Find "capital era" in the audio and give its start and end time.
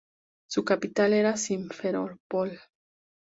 0.65-1.37